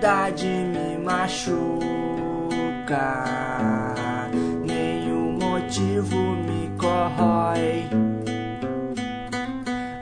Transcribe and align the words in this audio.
saudade 0.00 0.46
me 0.46 0.96
machuca. 0.98 1.68
Nenhum 4.64 5.38
motivo 5.38 6.16
me 6.16 6.70
corrói. 6.78 7.88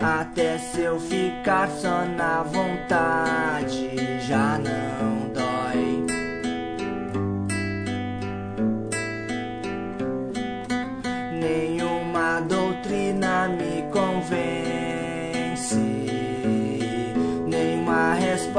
Até 0.01 0.59
se 0.59 0.83
eu 0.83 0.99
ficar 1.01 1.69
só 1.69 2.05
na 2.05 2.43
vontade, 2.43 4.21
já 4.21 4.59
não 4.59 5.29
dói. 5.35 6.07
Nenhuma 11.33 12.41
doutrina 12.41 13.49
me 13.49 13.78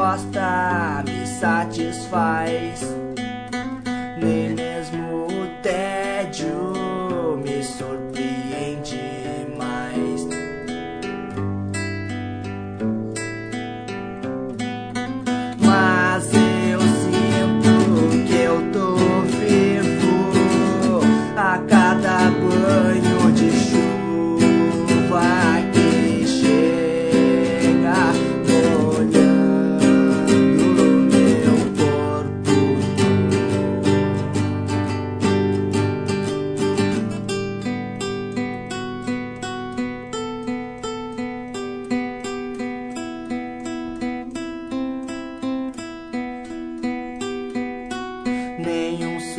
resposta 0.09 1.03
me 1.05 1.25
satisfaz. 1.27 3.18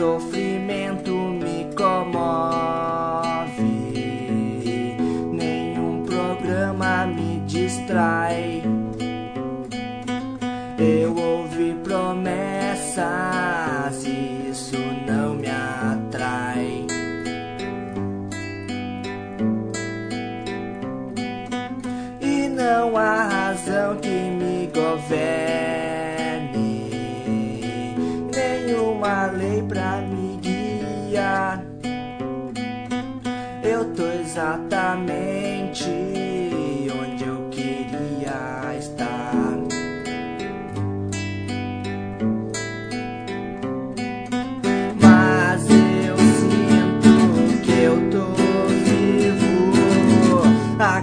Sofrimento 0.00 1.12
me 1.12 1.68
comove, 1.76 2.00
nenhum 5.30 6.06
programa 6.06 7.04
me 7.04 7.40
distrai. 7.40 8.62
Eu 10.78 11.29
exatamente 34.30 35.90
onde 37.00 37.24
eu 37.24 37.48
queria 37.50 38.76
estar. 38.78 39.56
Mas 45.00 45.68
eu 45.68 46.16
sinto 46.16 47.60
que 47.64 47.72
eu 47.72 47.96
tô 48.10 48.26
vivo 48.84 50.42
a 50.78 51.02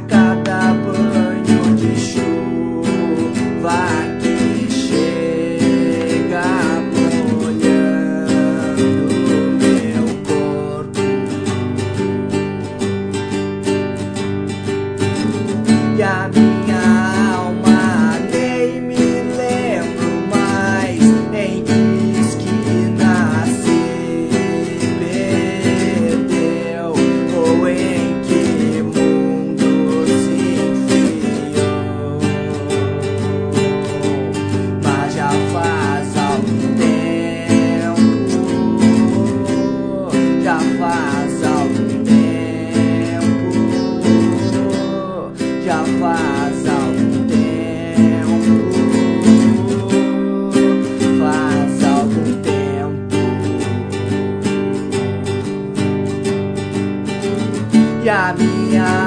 a 58.10 58.34
minha 58.34 59.07